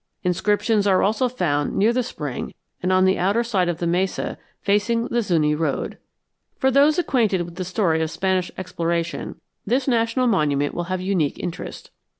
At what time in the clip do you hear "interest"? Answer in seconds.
11.37-11.91